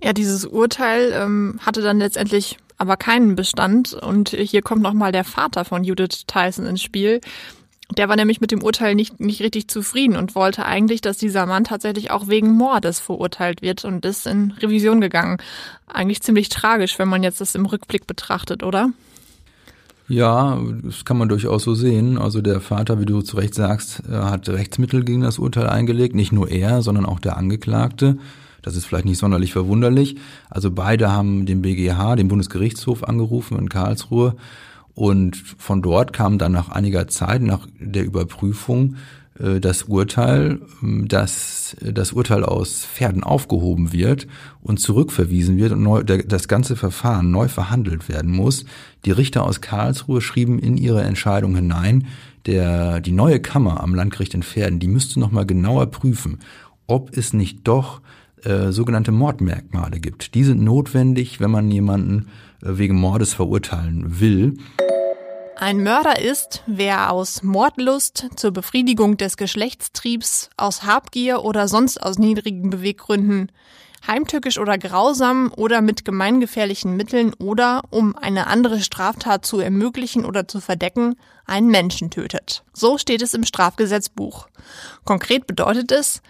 [0.02, 3.94] Ja, dieses Urteil ähm, hatte dann letztendlich aber keinen Bestand.
[3.94, 7.22] Und hier kommt nochmal der Vater von Judith Tyson ins Spiel.
[7.98, 11.48] Der war nämlich mit dem Urteil nicht, nicht richtig zufrieden und wollte eigentlich, dass dieser
[11.48, 15.38] Mann tatsächlich auch wegen Mordes verurteilt wird und ist in Revision gegangen.
[15.88, 18.92] Eigentlich ziemlich tragisch, wenn man jetzt das im Rückblick betrachtet, oder?
[20.08, 22.18] Ja, das kann man durchaus so sehen.
[22.20, 26.16] Also der Vater, wie du zu Recht sagst, hat Rechtsmittel gegen das Urteil eingelegt.
[26.16, 28.18] Nicht nur er, sondern auch der Angeklagte.
[28.62, 30.18] Das ist vielleicht nicht sonderlich verwunderlich.
[30.50, 34.36] Also beide haben den BGH, den Bundesgerichtshof, angerufen in Karlsruhe.
[34.94, 38.96] Und von dort kam dann nach einiger Zeit, nach der Überprüfung,
[39.40, 44.28] äh, das Urteil, ähm, dass das Urteil aus Pferden aufgehoben wird
[44.62, 48.66] und zurückverwiesen wird und neu, das ganze Verfahren neu verhandelt werden muss.
[49.06, 52.08] Die Richter aus Karlsruhe schrieben in ihre Entscheidung hinein,
[52.46, 56.40] der, die neue Kammer am Landgericht in Pferden, die müsste nochmal genauer prüfen,
[56.88, 58.02] ob es nicht doch
[58.46, 60.34] äh, sogenannte Mordmerkmale gibt.
[60.36, 62.30] Die sind notwendig, wenn man jemanden
[62.62, 64.58] äh, wegen Mordes verurteilen will.
[65.58, 72.18] Ein Mörder ist, wer aus Mordlust zur Befriedigung des Geschlechtstriebs, aus Habgier oder sonst aus
[72.18, 73.52] niedrigen Beweggründen,
[74.08, 80.48] heimtückisch oder grausam oder mit gemeingefährlichen Mitteln oder, um eine andere Straftat zu ermöglichen oder
[80.48, 82.64] zu verdecken, einen Menschen tötet.
[82.74, 84.48] So steht es im Strafgesetzbuch.
[85.04, 86.22] Konkret bedeutet es,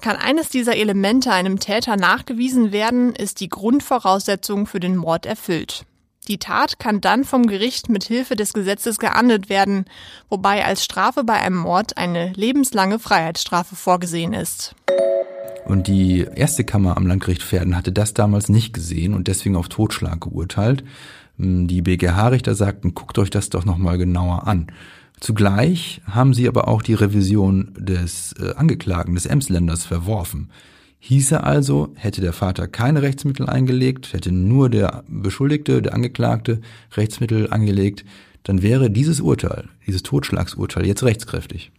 [0.00, 5.84] kann eines dieser Elemente einem Täter nachgewiesen werden, ist die Grundvoraussetzung für den Mord erfüllt.
[6.28, 9.84] Die Tat kann dann vom Gericht mit Hilfe des Gesetzes geahndet werden,
[10.30, 14.74] wobei als Strafe bei einem Mord eine lebenslange Freiheitsstrafe vorgesehen ist.
[15.66, 19.68] Und die erste Kammer am Landgericht Pferden hatte das damals nicht gesehen und deswegen auf
[19.68, 20.84] Totschlag geurteilt.
[21.36, 24.68] Die BGH-Richter sagten, guckt euch das doch nochmal genauer an.
[25.20, 30.50] Zugleich haben sie aber auch die Revision des äh, Angeklagten, des Emsländers, verworfen.
[30.98, 36.60] Hieße also, hätte der Vater keine Rechtsmittel eingelegt, hätte nur der Beschuldigte, der Angeklagte
[36.96, 38.04] Rechtsmittel angelegt,
[38.42, 41.72] dann wäre dieses Urteil, dieses Totschlagsurteil jetzt rechtskräftig.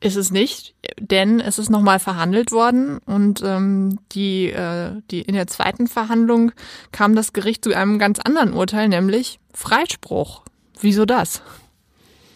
[0.00, 5.34] Ist es nicht, denn es ist nochmal verhandelt worden und ähm, die, äh, die in
[5.34, 6.52] der zweiten Verhandlung
[6.90, 10.42] kam das Gericht zu einem ganz anderen Urteil, nämlich Freispruch.
[10.80, 11.42] Wieso das?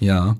[0.01, 0.37] Ja,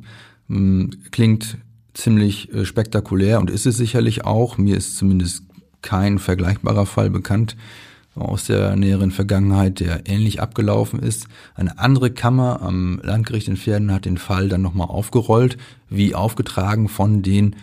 [0.49, 1.59] hm, klingt
[1.95, 4.59] ziemlich äh, spektakulär und ist es sicherlich auch.
[4.59, 5.45] Mir ist zumindest
[5.83, 7.57] kein vergleichbarer Fall bekannt
[8.15, 11.29] aus der näheren Vergangenheit, der ähnlich abgelaufen ist.
[11.55, 15.59] Eine andere Kammer am Landgericht in Pferden hat den Fall dann nochmal aufgerollt,
[15.91, 17.57] wie aufgetragen von den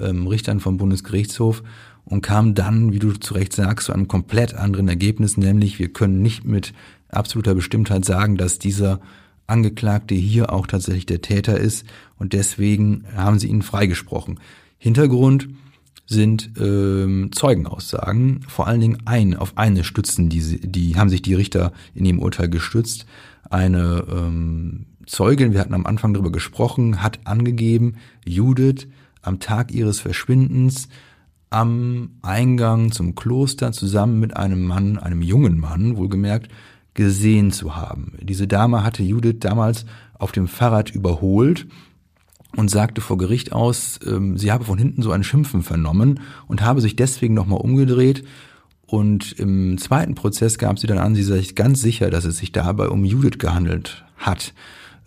[0.00, 1.62] ähm, Richtern vom Bundesgerichtshof
[2.04, 5.92] und kam dann, wie du zu Recht sagst, zu einem komplett anderen Ergebnis, nämlich wir
[5.92, 6.72] können nicht mit
[7.10, 9.00] absoluter Bestimmtheit sagen, dass dieser
[9.48, 11.84] Angeklagte hier auch tatsächlich der Täter ist
[12.18, 14.38] und deswegen haben sie ihn freigesprochen.
[14.78, 15.48] Hintergrund
[16.06, 21.34] sind ähm, Zeugenaussagen, vor allen Dingen ein, auf eine stützen, die, die haben sich die
[21.34, 23.04] Richter in ihrem Urteil gestützt.
[23.50, 28.86] Eine ähm, Zeugin, wir hatten am Anfang darüber gesprochen, hat angegeben, Judith
[29.22, 30.88] am Tag ihres Verschwindens
[31.50, 36.50] am Eingang zum Kloster zusammen mit einem Mann, einem jungen Mann, wohlgemerkt,
[36.98, 38.18] gesehen zu haben.
[38.20, 39.86] Diese Dame hatte Judith damals
[40.18, 41.68] auf dem Fahrrad überholt
[42.56, 46.60] und sagte vor Gericht aus, ähm, sie habe von hinten so ein Schimpfen vernommen und
[46.60, 48.24] habe sich deswegen nochmal umgedreht.
[48.84, 52.50] Und im zweiten Prozess gab sie dann an, sie sei ganz sicher, dass es sich
[52.50, 54.52] dabei um Judith gehandelt hat.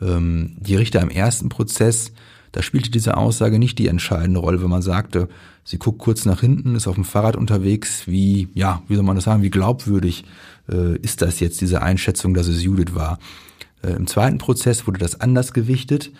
[0.02, 2.14] Ähm, die Richter im ersten Prozess,
[2.54, 5.28] da spielte diese Aussage nicht die entscheidende Rolle, wenn man sagte,
[5.66, 9.18] sie guckt kurz nach hinten, ist auf dem Fahrrad unterwegs, wie, ja, wie soll man
[9.18, 10.24] das sagen, wie glaubwürdig
[10.70, 13.20] äh, ist das jetzt, diese Einschätzung, dass es Judith war.
[13.84, 16.12] Äh, Im zweiten Prozess wurde das anders gewichtet,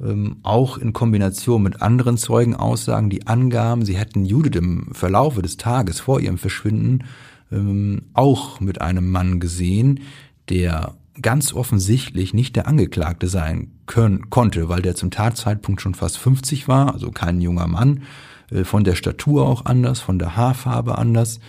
[0.00, 5.56] ähm, auch in Kombination mit anderen Zeugenaussagen, die angaben, sie hätten Judith im Verlaufe des
[5.56, 7.04] Tages vor ihrem Verschwinden
[7.52, 10.00] ähm, auch mit einem Mann gesehen,
[10.48, 16.16] der ganz offensichtlich nicht der Angeklagte sein können, konnte, weil der zum Tatzeitpunkt schon fast
[16.18, 18.02] 50 war, also kein junger Mann,
[18.50, 21.40] äh, von der Statur auch anders, von der Haarfarbe anders.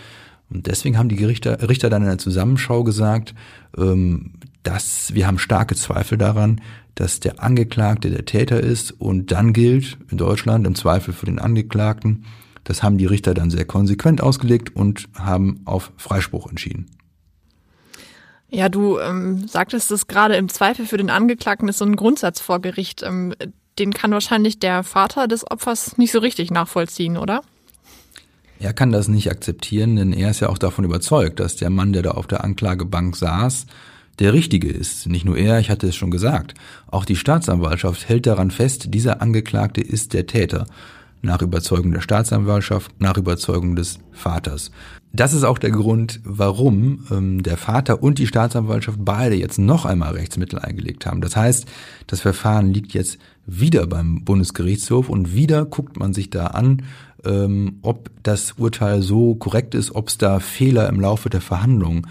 [0.50, 3.34] Und deswegen haben die Gerichter, Richter dann in der Zusammenschau gesagt,
[3.76, 6.60] ähm, dass wir haben starke Zweifel daran,
[6.94, 11.38] dass der Angeklagte der Täter ist und dann gilt in Deutschland im Zweifel für den
[11.38, 12.24] Angeklagten.
[12.62, 16.86] Das haben die Richter dann sehr konsequent ausgelegt und haben auf Freispruch entschieden.
[18.48, 22.40] Ja, du ähm, sagtest es gerade, im Zweifel für den Angeklagten ist so ein Grundsatz
[22.40, 23.02] vor Gericht.
[23.02, 23.34] Ähm,
[23.78, 27.42] den kann wahrscheinlich der Vater des Opfers nicht so richtig nachvollziehen, oder?
[28.60, 31.92] Er kann das nicht akzeptieren, denn er ist ja auch davon überzeugt, dass der Mann,
[31.92, 33.66] der da auf der Anklagebank saß,
[34.18, 35.08] der Richtige ist.
[35.08, 36.54] Nicht nur er, ich hatte es schon gesagt.
[36.86, 40.66] Auch die Staatsanwaltschaft hält daran fest, dieser Angeklagte ist der Täter.
[41.22, 44.70] Nach Überzeugung der Staatsanwaltschaft, nach Überzeugung des Vaters.
[45.12, 49.84] Das ist auch der Grund, warum ähm, der Vater und die Staatsanwaltschaft beide jetzt noch
[49.84, 51.20] einmal Rechtsmittel eingelegt haben.
[51.20, 51.66] Das heißt,
[52.08, 56.82] das Verfahren liegt jetzt wieder beim Bundesgerichtshof und wieder guckt man sich da an,
[57.24, 62.06] ähm, ob das Urteil so korrekt ist, ob es da Fehler im Laufe der Verhandlungen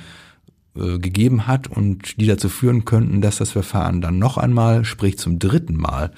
[0.75, 5.17] äh, gegeben hat und die dazu führen könnten, dass das Verfahren dann noch einmal, sprich
[5.17, 6.11] zum dritten Mal,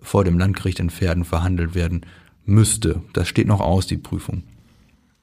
[0.00, 2.04] vor dem Landgericht in Pferden verhandelt werden
[2.44, 3.02] müsste.
[3.12, 4.42] Das steht noch aus, die Prüfung.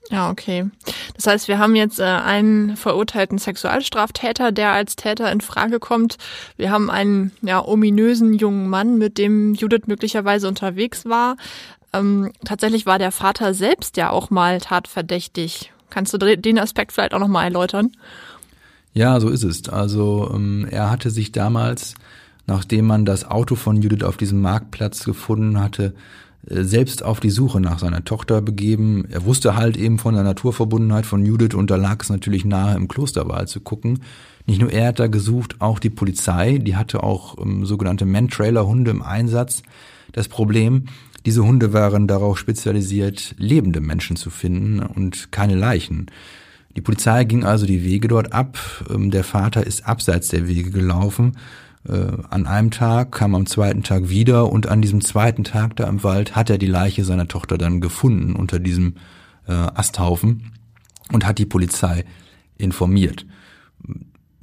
[0.10, 0.66] Ja, okay.
[1.16, 6.18] Das heißt, wir haben jetzt äh, einen verurteilten Sexualstraftäter, der als Täter in Frage kommt.
[6.58, 11.36] Wir haben einen ja, ominösen jungen Mann, mit dem Judith möglicherweise unterwegs war.
[11.94, 15.72] Ähm, tatsächlich war der Vater selbst ja auch mal tatverdächtig.
[15.90, 17.92] Kannst du den Aspekt vielleicht auch nochmal erläutern?
[18.94, 19.70] Ja, so ist es.
[19.70, 21.96] Also ähm, er hatte sich damals,
[22.48, 25.94] nachdem man das Auto von Judith auf diesem Marktplatz gefunden hatte,
[26.48, 29.06] äh, selbst auf die Suche nach seiner Tochter begeben.
[29.10, 32.76] Er wusste halt eben von der Naturverbundenheit von Judith und da lag es natürlich nahe,
[32.76, 34.00] im Klosterwald zu gucken.
[34.46, 38.92] Nicht nur er hat da gesucht, auch die Polizei, die hatte auch ähm, sogenannte Man-Trailer-Hunde
[38.92, 39.64] im Einsatz.
[40.12, 40.86] Das Problem,
[41.26, 46.08] diese Hunde waren darauf spezialisiert, lebende Menschen zu finden und keine Leichen.
[46.76, 48.58] Die Polizei ging also die Wege dort ab.
[48.90, 51.38] Ähm, der Vater ist abseits der Wege gelaufen
[51.88, 55.88] äh, an einem Tag, kam am zweiten Tag wieder und an diesem zweiten Tag da
[55.88, 58.96] im Wald hat er die Leiche seiner Tochter dann gefunden unter diesem
[59.48, 60.54] äh, Asthaufen
[61.12, 62.06] und hat die Polizei
[62.58, 63.26] informiert.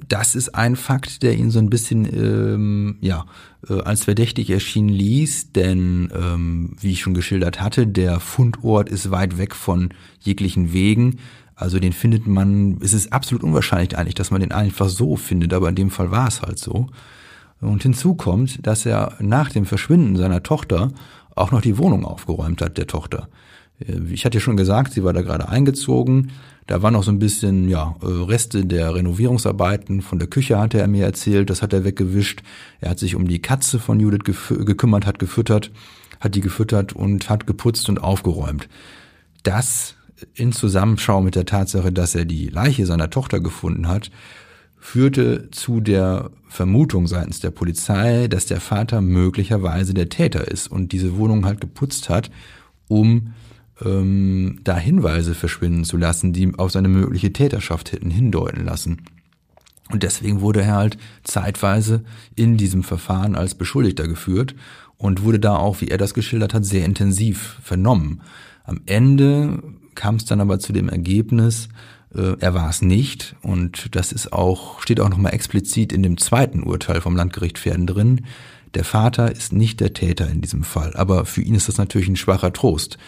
[0.08, 3.24] Das ist ein Fakt, der ihn so ein bisschen ähm, ja
[3.68, 9.10] äh, als verdächtig erschienen ließ, denn ähm, wie ich schon geschildert hatte, der Fundort ist
[9.10, 11.16] weit weg von jeglichen Wegen.
[11.54, 15.54] Also den findet man, es ist absolut unwahrscheinlich eigentlich, dass man den einfach so findet,
[15.54, 16.88] aber in dem Fall war es halt so.
[17.62, 20.92] Und hinzu kommt, dass er nach dem Verschwinden seiner Tochter
[21.34, 23.28] auch noch die Wohnung aufgeräumt hat, der Tochter.
[23.80, 26.30] Äh, ich hatte ja schon gesagt, sie war da gerade eingezogen.
[26.66, 30.78] Da waren noch so ein bisschen ja, äh, Reste der Renovierungsarbeiten von der Küche, hatte
[30.78, 31.50] er mir erzählt.
[31.50, 32.42] Das hat er weggewischt.
[32.80, 35.70] Er hat sich um die Katze von Judith gekümmert, hat gefüttert,
[36.20, 38.68] hat die gefüttert und hat geputzt und aufgeräumt.
[39.42, 39.94] Das
[40.34, 44.10] in Zusammenschau mit der Tatsache, dass er die Leiche seiner Tochter gefunden hat,
[44.78, 50.92] führte zu der Vermutung seitens der Polizei, dass der Vater möglicherweise der Täter ist und
[50.92, 52.30] diese Wohnung halt geputzt hat,
[52.88, 53.34] um
[53.84, 59.02] ähm, da Hinweise verschwinden zu lassen, die auf seine mögliche Täterschaft hätten hindeuten lassen.
[59.90, 64.54] Und deswegen wurde er halt zeitweise in diesem Verfahren als Beschuldigter geführt
[64.96, 68.22] und wurde da auch, wie er das geschildert hat, sehr intensiv vernommen.
[68.64, 69.62] Am Ende
[69.94, 71.68] kam es dann aber zu dem Ergebnis,
[72.14, 76.18] äh, er war es nicht und das ist auch, steht auch nochmal explizit in dem
[76.18, 78.26] zweiten Urteil vom Landgericht Pferden drin.
[78.74, 82.08] Der Vater ist nicht der Täter in diesem Fall, aber für ihn ist das natürlich
[82.08, 82.98] ein schwacher Trost.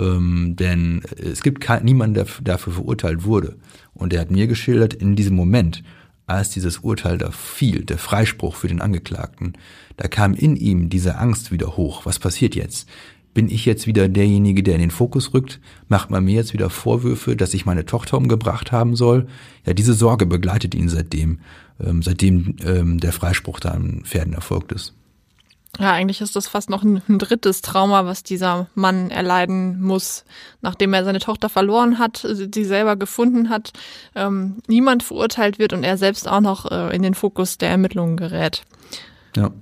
[0.00, 3.56] Ähm, denn es gibt niemanden, der dafür verurteilt wurde.
[3.92, 5.82] Und er hat mir geschildert, in diesem Moment,
[6.26, 9.54] als dieses Urteil da fiel, der Freispruch für den Angeklagten,
[9.96, 12.06] da kam in ihm diese Angst wieder hoch.
[12.06, 12.88] Was passiert jetzt?
[13.34, 15.60] bin ich jetzt wieder derjenige, der in den Fokus rückt?
[15.88, 19.26] Macht man mir jetzt wieder Vorwürfe, dass ich meine Tochter umgebracht haben soll?
[19.64, 21.38] Ja, diese Sorge begleitet ihn seitdem,
[21.80, 24.94] ähm, seitdem ähm, der Freispruch da an Pferden erfolgt ist.
[25.78, 30.24] Ja, eigentlich ist das fast noch ein, ein, drittes Trauma, was dieser Mann erleiden muss,
[30.60, 33.72] nachdem er seine Tochter verloren hat, sie selber gefunden hat,
[34.14, 38.16] ähm, niemand verurteilt wird und er selbst auch noch äh, in den Fokus der Ermittlungen
[38.16, 38.64] gerät.
[39.36, 39.52] Ja.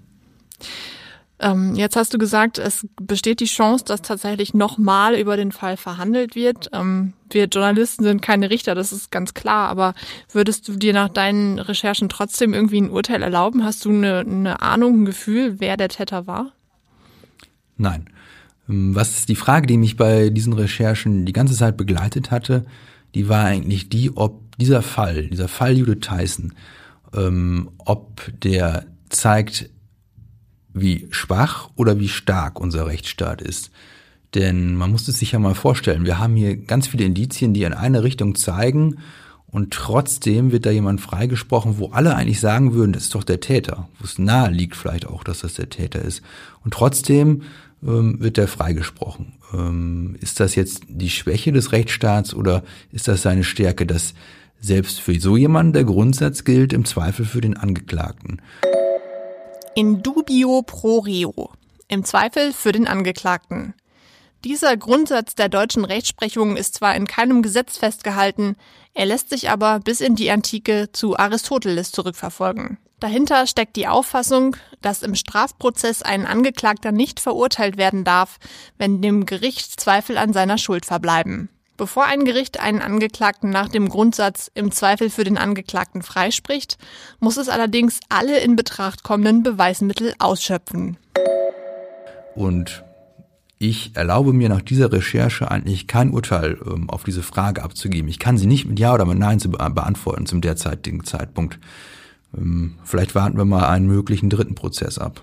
[1.40, 5.76] Ähm, jetzt hast du gesagt, es besteht die Chance, dass tatsächlich nochmal über den Fall
[5.76, 6.68] verhandelt wird.
[6.72, 9.94] Ähm, wir Journalisten sind keine Richter, das ist ganz klar, aber
[10.32, 13.64] würdest du dir nach deinen Recherchen trotzdem irgendwie ein Urteil erlauben?
[13.64, 16.52] Hast du eine, eine Ahnung, ein Gefühl, wer der Täter war?
[17.76, 18.10] Nein.
[18.68, 22.66] Ähm, was ist die Frage, die mich bei diesen Recherchen die ganze Zeit begleitet hatte,
[23.14, 26.52] die war eigentlich die, ob dieser Fall, dieser Fall Judith Tyson,
[27.14, 29.70] ähm, ob der zeigt,
[30.72, 33.70] wie schwach oder wie stark unser Rechtsstaat ist.
[34.34, 37.62] Denn man muss es sich ja mal vorstellen, wir haben hier ganz viele Indizien, die
[37.62, 38.98] in eine Richtung zeigen
[39.50, 43.40] und trotzdem wird da jemand freigesprochen, wo alle eigentlich sagen würden, das ist doch der
[43.40, 46.22] Täter, wo es nahe liegt vielleicht auch, dass das der Täter ist.
[46.64, 47.42] Und trotzdem
[47.82, 49.32] ähm, wird der freigesprochen.
[49.54, 54.12] Ähm, ist das jetzt die Schwäche des Rechtsstaats oder ist das seine Stärke, dass
[54.60, 58.42] selbst für so jemanden der Grundsatz gilt, im Zweifel für den Angeklagten?
[59.78, 61.52] In dubio pro reo.
[61.86, 63.74] Im Zweifel für den Angeklagten.
[64.42, 68.56] Dieser Grundsatz der deutschen Rechtsprechung ist zwar in keinem Gesetz festgehalten,
[68.92, 72.78] er lässt sich aber bis in die Antike zu Aristoteles zurückverfolgen.
[72.98, 78.38] Dahinter steckt die Auffassung, dass im Strafprozess ein Angeklagter nicht verurteilt werden darf,
[78.78, 81.50] wenn dem Gericht Zweifel an seiner Schuld verbleiben.
[81.78, 86.76] Bevor ein Gericht einen Angeklagten nach dem Grundsatz im Zweifel für den Angeklagten freispricht,
[87.20, 90.96] muss es allerdings alle in Betracht kommenden Beweismittel ausschöpfen.
[92.34, 92.82] Und
[93.58, 98.08] ich erlaube mir nach dieser Recherche eigentlich kein Urteil ähm, auf diese Frage abzugeben.
[98.08, 101.60] Ich kann sie nicht mit Ja oder mit Nein zu be beantworten zum derzeitigen Zeitpunkt.
[102.36, 105.22] Ähm, vielleicht warten wir mal einen möglichen dritten Prozess ab.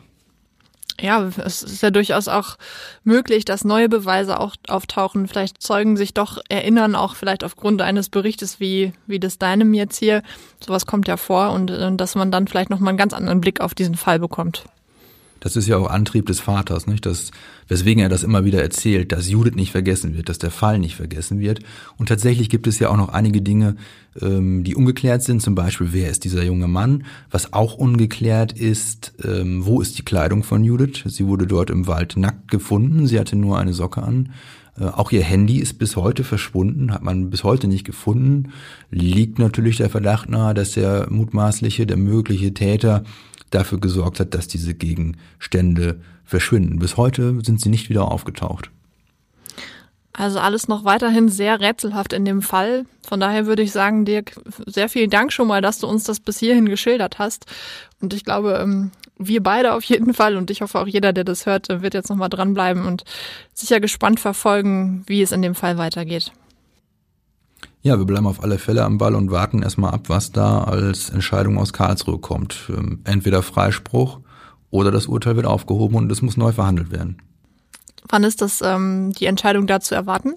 [1.00, 2.56] Ja, es ist ja durchaus auch
[3.04, 5.28] möglich, dass neue Beweise auch auftauchen.
[5.28, 9.98] Vielleicht Zeugen sich doch erinnern, auch vielleicht aufgrund eines Berichtes wie, wie des deinem jetzt
[9.98, 10.24] hier.
[10.64, 13.42] Sowas kommt ja vor und, und äh, dass man dann vielleicht nochmal einen ganz anderen
[13.42, 14.64] Blick auf diesen Fall bekommt.
[15.46, 17.06] Das ist ja auch Antrieb des Vaters, nicht?
[17.06, 17.30] Das,
[17.68, 20.96] weswegen er das immer wieder erzählt, dass Judith nicht vergessen wird, dass der Fall nicht
[20.96, 21.60] vergessen wird.
[21.98, 23.76] Und tatsächlich gibt es ja auch noch einige Dinge,
[24.20, 25.44] ähm, die ungeklärt sind.
[25.44, 27.04] Zum Beispiel, wer ist dieser junge Mann?
[27.30, 31.04] Was auch ungeklärt ist, ähm, wo ist die Kleidung von Judith?
[31.06, 33.06] Sie wurde dort im Wald nackt gefunden.
[33.06, 34.30] Sie hatte nur eine Socke an.
[34.80, 38.52] Äh, auch ihr Handy ist bis heute verschwunden, hat man bis heute nicht gefunden.
[38.90, 43.04] Liegt natürlich der Verdacht nahe, dass der mutmaßliche, der mögliche Täter
[43.56, 46.80] dafür gesorgt hat, dass diese Gegenstände verschwinden.
[46.80, 48.70] Bis heute sind sie nicht wieder aufgetaucht.
[50.18, 52.86] Also alles noch weiterhin sehr rätselhaft in dem Fall.
[53.06, 56.22] Von daher würde ich sagen, Dirk, sehr vielen Dank schon mal, dass du uns das
[56.22, 57.46] bis hierhin geschildert hast.
[58.00, 61.26] Und ich glaube, ähm, wir beide auf jeden Fall und ich hoffe auch jeder, der
[61.26, 63.04] das hört, wird jetzt nochmal dranbleiben und
[63.54, 66.32] sicher gespannt verfolgen, wie es in dem Fall weitergeht.
[67.86, 71.12] Ja, wir bleiben auf alle Fälle am Ball und warten erstmal ab, was da als
[71.12, 72.72] Entscheidung aus Karlsruhe kommt.
[72.76, 74.22] Ähm, entweder Freispruch
[74.72, 77.22] oder das Urteil wird aufgehoben und es muss neu verhandelt werden.
[78.10, 80.34] Wann ist das ähm, die Entscheidung dazu erwarten?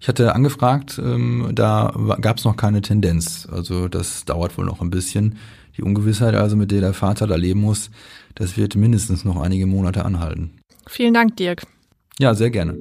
[0.00, 3.46] Ich hatte angefragt, ähm, da gab es noch keine Tendenz.
[3.52, 5.36] Also das dauert wohl noch ein bisschen.
[5.76, 7.90] Die Ungewissheit also, mit der der Vater da leben muss,
[8.36, 10.52] das wird mindestens noch einige Monate anhalten.
[10.86, 11.66] Vielen Dank, Dirk.
[12.18, 12.78] Ja, sehr gerne.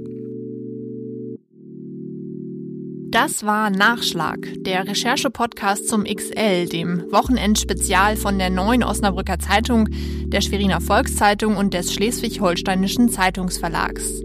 [3.12, 9.90] Das war Nachschlag, der Recherche-Podcast zum XL, dem Wochenendspezial von der Neuen Osnabrücker Zeitung,
[10.28, 14.24] der Schweriner Volkszeitung und des Schleswig-Holsteinischen Zeitungsverlags.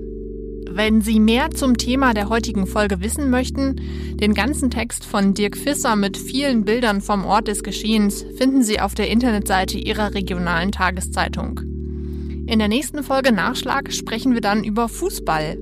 [0.70, 3.74] Wenn Sie mehr zum Thema der heutigen Folge wissen möchten,
[4.20, 8.78] den ganzen Text von Dirk Fisser mit vielen Bildern vom Ort des Geschehens finden Sie
[8.78, 11.58] auf der Internetseite Ihrer regionalen Tageszeitung.
[12.46, 15.58] In der nächsten Folge Nachschlag sprechen wir dann über Fußball.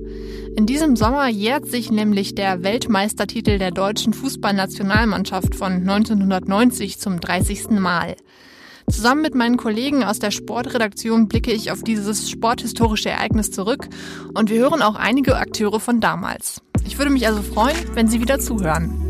[0.57, 7.71] In diesem Sommer jährt sich nämlich der Weltmeistertitel der deutschen Fußballnationalmannschaft von 1990 zum 30.
[7.71, 8.15] Mal.
[8.89, 13.89] Zusammen mit meinen Kollegen aus der Sportredaktion blicke ich auf dieses sporthistorische Ereignis zurück
[14.33, 16.61] und wir hören auch einige Akteure von damals.
[16.85, 19.04] Ich würde mich also freuen, wenn Sie wieder zuhören.